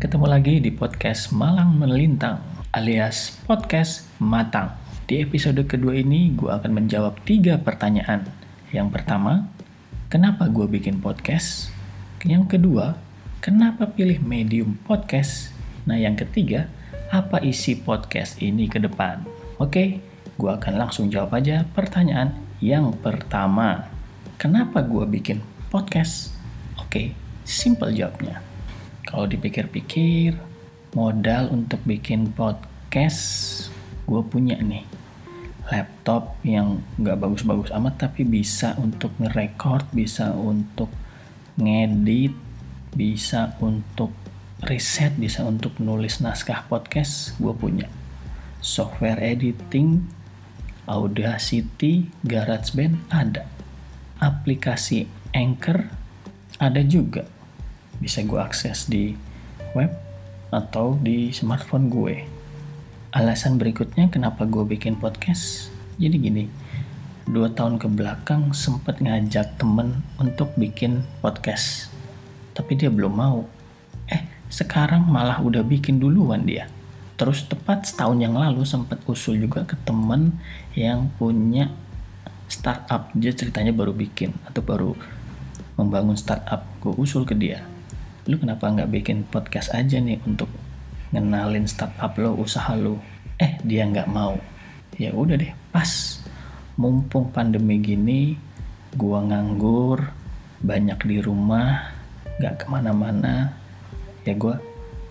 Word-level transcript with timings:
Ketemu 0.00 0.32
lagi 0.32 0.64
di 0.64 0.72
podcast 0.72 1.28
Malang 1.28 1.76
Melintang 1.76 2.40
alias 2.72 3.36
podcast 3.44 4.08
Matang. 4.16 4.72
Di 5.04 5.20
episode 5.20 5.60
kedua 5.68 5.92
ini 5.92 6.32
gue 6.32 6.48
akan 6.48 6.72
menjawab 6.72 7.20
tiga 7.28 7.60
pertanyaan. 7.60 8.24
Yang 8.72 8.96
pertama, 8.96 9.52
kenapa 10.08 10.48
gue 10.48 10.64
bikin 10.72 11.04
podcast? 11.04 11.68
Yang 12.24 12.56
kedua, 12.56 12.96
kenapa 13.44 13.92
pilih 13.92 14.24
medium 14.24 14.80
podcast? 14.88 15.52
Nah 15.84 16.00
yang 16.00 16.16
ketiga, 16.16 16.72
apa 17.12 17.36
isi 17.44 17.76
podcast 17.76 18.40
ini 18.40 18.72
ke 18.72 18.80
depan? 18.80 19.28
Oke, 19.60 20.00
gue 20.40 20.50
akan 20.50 20.80
langsung 20.80 21.12
jawab 21.12 21.36
aja 21.36 21.68
pertanyaan 21.76 22.32
yang 22.64 22.88
pertama. 23.04 23.92
Kenapa 24.40 24.80
gue 24.80 25.04
bikin 25.04 25.44
podcast? 25.68 26.32
Oke, 26.80 27.12
simple 27.44 27.92
jawabnya. 27.92 28.49
Kalau 29.10 29.26
dipikir-pikir, 29.26 30.38
modal 30.94 31.50
untuk 31.50 31.82
bikin 31.82 32.30
podcast 32.30 33.66
gue 34.06 34.22
punya 34.22 34.54
nih. 34.62 34.86
Laptop 35.66 36.38
yang 36.46 36.78
nggak 36.94 37.18
bagus-bagus 37.18 37.74
amat 37.74 38.06
tapi 38.06 38.22
bisa 38.22 38.78
untuk 38.78 39.10
ngerekord, 39.18 39.90
bisa 39.90 40.30
untuk 40.30 40.94
ngedit, 41.58 42.38
bisa 42.94 43.58
untuk 43.58 44.14
riset, 44.62 45.18
bisa 45.18 45.42
untuk 45.42 45.82
nulis 45.82 46.22
naskah 46.22 46.70
podcast, 46.70 47.34
gue 47.42 47.50
punya. 47.50 47.90
Software 48.62 49.18
editing, 49.18 50.06
Audacity, 50.86 52.14
GarageBand 52.22 53.10
ada. 53.10 53.42
Aplikasi 54.22 55.10
Anchor 55.34 55.90
ada 56.62 56.82
juga 56.86 57.39
bisa 58.00 58.24
gue 58.24 58.40
akses 58.40 58.88
di 58.88 59.12
web 59.76 59.92
atau 60.50 60.98
di 60.98 61.30
smartphone 61.30 61.86
gue. 61.92 62.16
Alasan 63.14 63.60
berikutnya 63.60 64.08
kenapa 64.10 64.48
gue 64.48 64.64
bikin 64.66 64.98
podcast, 64.98 65.68
jadi 66.00 66.16
gini, 66.16 66.44
dua 67.28 67.52
tahun 67.52 67.78
ke 67.78 67.86
belakang 67.92 68.56
sempet 68.56 68.98
ngajak 69.04 69.60
temen 69.60 70.00
untuk 70.18 70.50
bikin 70.56 71.04
podcast, 71.20 71.92
tapi 72.56 72.74
dia 72.74 72.88
belum 72.88 73.12
mau. 73.14 73.46
Eh, 74.10 74.22
sekarang 74.50 75.06
malah 75.06 75.38
udah 75.42 75.62
bikin 75.62 76.00
duluan 76.00 76.46
dia. 76.48 76.66
Terus 77.20 77.44
tepat 77.44 77.84
setahun 77.84 78.16
yang 78.16 78.32
lalu 78.32 78.64
sempet 78.64 78.96
usul 79.04 79.36
juga 79.36 79.68
ke 79.68 79.76
temen 79.84 80.40
yang 80.72 81.12
punya 81.20 81.68
startup, 82.48 83.12
dia 83.12 83.30
ceritanya 83.30 83.76
baru 83.76 83.92
bikin 83.92 84.32
atau 84.48 84.64
baru 84.64 84.96
membangun 85.76 86.16
startup, 86.16 86.64
gue 86.80 86.94
usul 86.96 87.28
ke 87.28 87.36
dia 87.36 87.60
lu 88.28 88.36
kenapa 88.36 88.68
nggak 88.68 88.90
bikin 88.92 89.24
podcast 89.24 89.72
aja 89.72 89.96
nih 89.96 90.20
untuk 90.28 90.52
ngenalin 91.14 91.64
startup 91.64 92.12
lo 92.20 92.36
usaha 92.36 92.76
lo? 92.76 93.00
Eh 93.40 93.56
dia 93.64 93.88
nggak 93.88 94.10
mau. 94.12 94.36
Ya 95.00 95.16
udah 95.16 95.40
deh 95.40 95.52
pas. 95.72 96.20
Mumpung 96.76 97.32
pandemi 97.32 97.76
gini 97.80 98.36
gua 98.96 99.20
nganggur 99.24 100.12
banyak 100.60 101.00
di 101.04 101.16
rumah 101.24 101.92
nggak 102.36 102.64
ke 102.64 102.66
mana-mana. 102.68 103.56
Ya 104.28 104.36
gua 104.36 104.60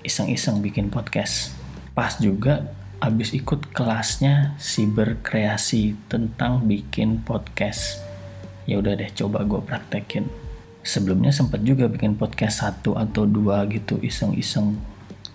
iseng-iseng 0.00 0.64
bikin 0.64 0.88
podcast. 0.88 1.52
Pas 1.92 2.16
juga 2.16 2.72
abis 3.04 3.36
ikut 3.36 3.68
kelasnya 3.76 4.56
si 4.56 4.88
berkreasi 4.88 5.92
tentang 6.08 6.64
bikin 6.64 7.20
podcast. 7.20 8.00
Ya 8.64 8.80
udah 8.80 8.96
deh 8.96 9.12
coba 9.12 9.44
gue 9.44 9.60
praktekin 9.60 10.43
sebelumnya 10.84 11.32
sempat 11.32 11.64
juga 11.64 11.88
bikin 11.88 12.14
podcast 12.20 12.60
satu 12.60 12.94
atau 12.94 13.24
dua 13.24 13.64
gitu 13.72 13.96
iseng-iseng. 14.04 14.76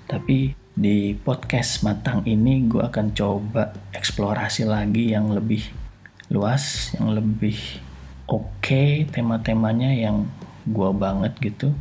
Tapi 0.05 0.53
di 0.77 1.17
podcast 1.17 1.83
matang 1.83 2.23
ini 2.23 2.69
gue 2.69 2.79
akan 2.79 3.11
coba 3.11 3.75
eksplorasi 3.91 4.63
lagi 4.63 5.11
yang 5.11 5.33
lebih 5.33 5.65
luas 6.29 6.93
yang 6.93 7.11
lebih 7.11 7.57
oke 8.29 8.61
okay, 8.61 9.03
tema-temanya 9.09 9.91
yang 9.91 10.29
gue 10.69 10.89
banget 10.93 11.33
gitu. 11.41 11.73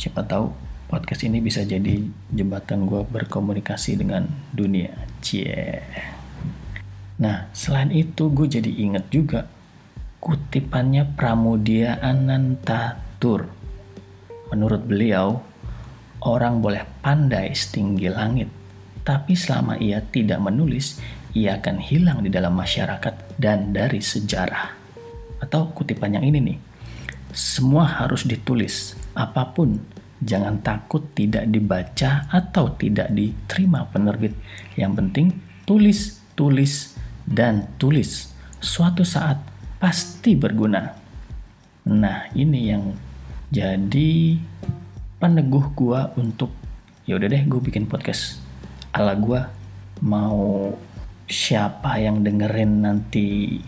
Siapa 0.00 0.24
tahu 0.24 0.50
podcast 0.88 1.28
ini 1.28 1.44
bisa 1.44 1.62
jadi 1.62 2.02
jembatan 2.32 2.88
gue 2.88 3.04
berkomunikasi 3.04 4.00
dengan 4.00 4.26
dunia. 4.50 4.90
Cie. 5.20 5.84
Nah 7.20 7.52
selain 7.52 7.92
itu 7.92 8.32
gue 8.32 8.48
jadi 8.48 8.72
inget 8.72 9.06
juga 9.12 9.46
kutipannya 10.24 11.04
Pramudia 11.12 12.00
Anantatur. 12.00 13.44
Menurut 14.48 14.88
beliau, 14.88 15.44
orang 16.24 16.64
boleh 16.64 16.80
pandai 17.04 17.52
setinggi 17.52 18.08
langit, 18.08 18.48
tapi 19.04 19.36
selama 19.36 19.76
ia 19.76 20.00
tidak 20.00 20.40
menulis, 20.40 20.96
ia 21.36 21.60
akan 21.60 21.76
hilang 21.76 22.24
di 22.24 22.32
dalam 22.32 22.56
masyarakat 22.56 23.36
dan 23.36 23.76
dari 23.76 24.00
sejarah. 24.00 24.72
Atau 25.44 25.76
kutipan 25.76 26.16
yang 26.16 26.24
ini 26.24 26.40
nih, 26.40 26.58
semua 27.36 27.84
harus 27.84 28.24
ditulis, 28.24 28.96
apa 29.12 29.52
pun, 29.52 29.76
jangan 30.24 30.56
takut 30.64 31.04
tidak 31.12 31.44
dibaca 31.52 32.24
atau 32.32 32.72
tidak 32.80 33.12
diterima 33.12 33.84
penerbit. 33.92 34.32
Yang 34.80 34.92
penting 35.04 35.26
tulis, 35.68 36.24
tulis, 36.32 36.96
dan 37.28 37.68
tulis. 37.76 38.32
Suatu 38.64 39.04
saat 39.04 39.53
pasti 39.84 40.32
berguna. 40.32 40.96
Nah, 41.92 42.32
ini 42.32 42.72
yang 42.72 42.96
jadi 43.52 44.40
peneguh 45.20 45.76
gua 45.76 46.08
untuk 46.16 46.48
ya 47.04 47.20
udah 47.20 47.28
deh 47.28 47.44
gue 47.44 47.60
bikin 47.60 47.84
podcast. 47.84 48.40
Ala 48.96 49.12
gua 49.12 49.52
mau 50.00 50.72
siapa 51.28 52.00
yang 52.00 52.24
dengerin 52.24 52.80
nanti 52.80 53.60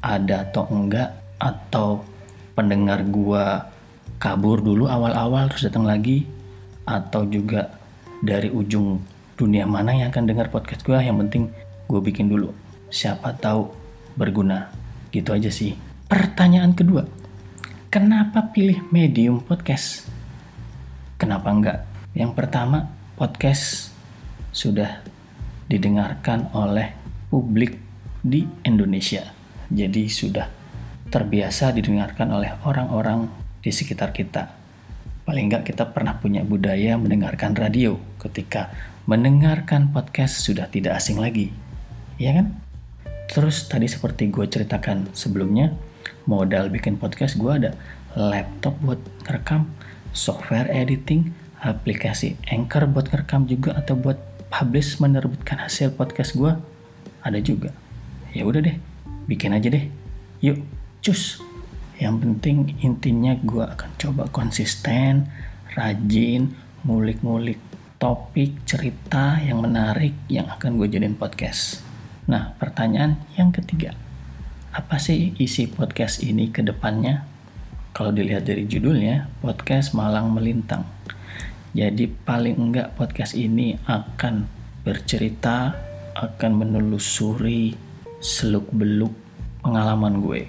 ada 0.00 0.48
atau 0.48 0.64
enggak 0.72 1.12
atau 1.36 2.08
pendengar 2.56 3.04
gua 3.04 3.68
kabur 4.16 4.64
dulu 4.64 4.88
awal-awal 4.88 5.52
terus 5.52 5.68
datang 5.68 5.84
lagi 5.84 6.24
atau 6.88 7.28
juga 7.28 7.68
dari 8.24 8.48
ujung 8.48 8.96
dunia 9.36 9.68
mana 9.68 9.92
yang 9.92 10.08
akan 10.08 10.24
dengar 10.24 10.48
podcast 10.48 10.80
gua 10.88 11.04
yang 11.04 11.20
penting 11.20 11.52
gue 11.84 12.00
bikin 12.00 12.32
dulu. 12.32 12.48
Siapa 12.88 13.36
tahu 13.36 13.68
berguna 14.16 14.79
Gitu 15.10 15.34
aja 15.34 15.50
sih. 15.50 15.74
Pertanyaan 16.06 16.74
kedua, 16.74 17.06
kenapa 17.90 18.54
pilih 18.54 18.86
medium 18.94 19.42
podcast? 19.42 20.06
Kenapa 21.18 21.50
enggak? 21.50 21.78
Yang 22.14 22.32
pertama, 22.38 22.90
podcast 23.18 23.90
sudah 24.54 25.02
didengarkan 25.66 26.50
oleh 26.54 26.94
publik 27.30 27.78
di 28.22 28.46
Indonesia. 28.62 29.34
Jadi 29.70 30.06
sudah 30.06 30.46
terbiasa 31.10 31.74
didengarkan 31.74 32.30
oleh 32.30 32.54
orang-orang 32.62 33.26
di 33.58 33.70
sekitar 33.74 34.14
kita. 34.14 34.50
Paling 35.26 35.50
enggak 35.50 35.74
kita 35.74 35.90
pernah 35.90 36.18
punya 36.18 36.46
budaya 36.46 36.94
mendengarkan 36.98 37.54
radio 37.58 37.98
ketika 38.22 38.70
mendengarkan 39.10 39.90
podcast 39.90 40.38
sudah 40.42 40.70
tidak 40.70 41.02
asing 41.02 41.18
lagi. 41.18 41.50
Ya 42.14 42.34
kan? 42.34 42.69
Terus 43.30 43.70
tadi 43.70 43.86
seperti 43.86 44.26
gue 44.26 44.42
ceritakan 44.42 45.14
sebelumnya, 45.14 45.70
modal 46.26 46.66
bikin 46.66 46.98
podcast 46.98 47.38
gue 47.38 47.46
ada 47.46 47.78
laptop 48.18 48.74
buat 48.82 48.98
rekam, 49.30 49.70
software 50.10 50.66
editing, 50.66 51.30
aplikasi 51.62 52.34
Anchor 52.50 52.90
buat 52.90 53.06
rekam 53.14 53.46
juga 53.46 53.78
atau 53.78 53.94
buat 53.94 54.18
publish 54.50 54.98
menerbitkan 54.98 55.62
hasil 55.62 55.94
podcast 55.94 56.34
gue 56.34 56.58
ada 57.22 57.38
juga. 57.38 57.70
Ya 58.34 58.42
udah 58.42 58.66
deh, 58.66 58.74
bikin 59.30 59.54
aja 59.54 59.70
deh. 59.70 59.86
Yuk, 60.42 60.58
cus. 60.98 61.38
Yang 62.02 62.16
penting 62.26 62.58
intinya 62.82 63.38
gue 63.38 63.62
akan 63.62 63.94
coba 63.94 64.26
konsisten, 64.34 65.30
rajin, 65.78 66.50
ngulik-ngulik 66.82 67.62
topik, 68.00 68.66
cerita 68.66 69.38
yang 69.38 69.62
menarik 69.62 70.18
yang 70.26 70.50
akan 70.50 70.80
gue 70.82 70.88
jadiin 70.90 71.14
podcast. 71.14 71.89
Nah, 72.30 72.54
pertanyaan 72.62 73.18
yang 73.34 73.50
ketiga. 73.50 73.90
Apa 74.70 75.02
sih 75.02 75.34
isi 75.42 75.66
podcast 75.66 76.22
ini 76.22 76.54
ke 76.54 76.62
depannya? 76.62 77.26
Kalau 77.90 78.14
dilihat 78.14 78.46
dari 78.46 78.70
judulnya, 78.70 79.26
podcast 79.42 79.98
Malang 79.98 80.30
Melintang. 80.30 80.86
Jadi 81.74 82.06
paling 82.06 82.54
enggak 82.54 82.94
podcast 82.94 83.34
ini 83.34 83.74
akan 83.82 84.46
bercerita, 84.86 85.74
akan 86.14 86.50
menelusuri 86.54 87.74
seluk-beluk 88.22 89.10
pengalaman 89.66 90.22
gue, 90.22 90.46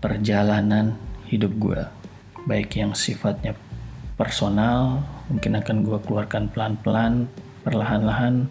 perjalanan 0.00 0.96
hidup 1.28 1.52
gue. 1.60 1.80
Baik 2.48 2.80
yang 2.80 2.96
sifatnya 2.96 3.52
personal, 4.16 5.04
mungkin 5.28 5.60
akan 5.60 5.84
gue 5.84 5.98
keluarkan 6.08 6.48
pelan-pelan, 6.48 7.28
perlahan-lahan, 7.68 8.48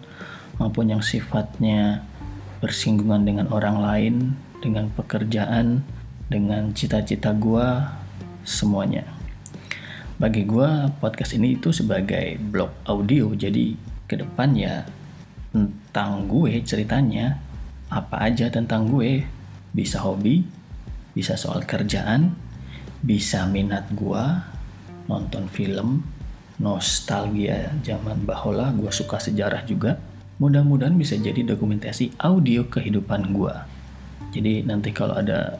maupun 0.62 0.94
yang 0.94 1.02
sifatnya 1.02 2.06
bersinggungan 2.58 3.22
dengan 3.22 3.46
orang 3.54 3.78
lain, 3.78 4.14
dengan 4.58 4.90
pekerjaan, 4.94 5.86
dengan 6.28 6.74
cita-cita 6.74 7.32
gue, 7.34 7.68
semuanya. 8.48 9.04
bagi 10.18 10.42
gue 10.42 10.90
podcast 10.98 11.38
ini 11.38 11.54
itu 11.54 11.70
sebagai 11.70 12.42
blog 12.42 12.74
audio 12.90 13.30
jadi 13.38 13.78
ke 14.10 14.18
depan 14.18 14.50
ya 14.50 14.82
tentang 15.54 16.26
gue 16.26 16.58
ceritanya 16.66 17.38
apa 17.86 18.26
aja 18.26 18.50
tentang 18.50 18.90
gue 18.90 19.22
bisa 19.70 20.02
hobi 20.02 20.42
bisa 21.14 21.38
soal 21.38 21.62
kerjaan 21.62 22.34
bisa 22.98 23.46
minat 23.46 23.86
gue 23.94 24.24
nonton 25.06 25.46
film 25.54 26.02
nostalgia 26.58 27.70
zaman 27.86 28.26
bahola 28.26 28.74
gue 28.74 28.90
suka 28.90 29.22
sejarah 29.22 29.62
juga 29.70 30.02
mudah-mudahan 30.38 30.94
bisa 30.94 31.18
jadi 31.18 31.42
dokumentasi 31.42 32.14
audio 32.22 32.66
kehidupan 32.66 33.34
gue 33.34 33.54
jadi 34.32 34.62
nanti 34.64 34.94
kalau 34.94 35.18
ada 35.18 35.58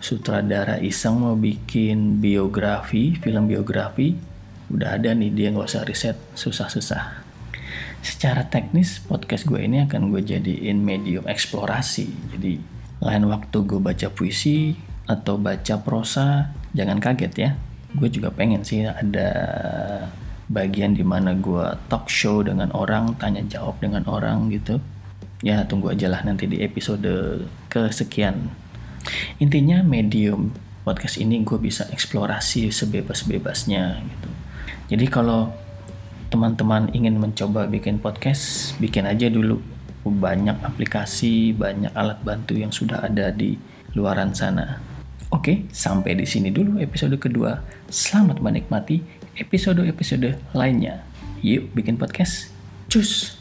sutradara 0.00 0.78
iseng 0.78 1.18
mau 1.18 1.34
bikin 1.34 2.20
biografi 2.20 3.16
film 3.18 3.48
biografi 3.48 4.14
udah 4.66 4.98
ada 4.98 5.14
nih 5.14 5.30
dia 5.30 5.48
nggak 5.54 5.68
usah 5.68 5.86
riset 5.86 6.16
susah-susah. 6.34 7.22
Secara 8.02 8.46
teknis 8.46 9.02
podcast 9.02 9.46
gue 9.46 9.58
ini 9.62 9.82
akan 9.82 10.14
gue 10.14 10.22
jadiin 10.22 10.78
medium 10.78 11.26
eksplorasi. 11.26 12.06
Jadi 12.34 12.58
lain 13.02 13.24
waktu 13.30 13.56
gue 13.66 13.80
baca 13.82 14.08
puisi 14.10 14.74
atau 15.06 15.38
baca 15.38 15.82
prosa 15.82 16.50
jangan 16.74 16.98
kaget 16.98 17.34
ya. 17.34 17.50
Gue 17.94 18.10
juga 18.10 18.34
pengen 18.34 18.66
sih 18.66 18.86
ada 18.86 19.30
bagian 20.46 20.94
di 20.94 21.02
mana 21.02 21.34
gue 21.34 21.74
talk 21.90 22.06
show 22.06 22.42
dengan 22.42 22.70
orang 22.70 23.18
tanya 23.18 23.42
jawab 23.46 23.78
dengan 23.82 24.06
orang 24.06 24.50
gitu. 24.54 24.78
Ya 25.44 25.66
tunggu 25.66 25.92
aja 25.92 26.08
lah 26.08 26.22
nanti 26.22 26.48
di 26.48 26.62
episode 26.62 27.44
kesekian. 27.68 28.50
Intinya 29.38 29.82
medium 29.82 30.54
podcast 30.86 31.18
ini 31.18 31.42
gue 31.42 31.58
bisa 31.58 31.86
eksplorasi 31.90 32.70
sebebas-bebasnya 32.70 34.00
gitu. 34.06 34.28
Jadi 34.94 35.06
kalau 35.10 35.50
teman-teman 36.30 36.90
ingin 36.94 37.18
mencoba 37.18 37.66
bikin 37.66 37.98
podcast 37.98 38.74
bikin 38.78 39.06
aja 39.06 39.26
dulu. 39.26 39.58
Banyak 40.06 40.62
aplikasi 40.62 41.50
banyak 41.50 41.90
alat 41.90 42.22
bantu 42.22 42.54
yang 42.54 42.70
sudah 42.70 43.02
ada 43.02 43.34
di 43.34 43.58
luaran 43.98 44.30
sana. 44.30 44.78
Oke, 45.34 45.66
sampai 45.74 46.14
di 46.14 46.22
sini 46.22 46.54
dulu 46.54 46.78
episode 46.78 47.18
kedua. 47.18 47.58
Selamat 47.90 48.38
menikmati 48.38 49.15
episode-episode 49.36 50.40
lainnya. 50.56 51.04
Yuk 51.44 51.72
bikin 51.76 52.00
podcast. 52.00 52.50
Cus! 52.88 53.35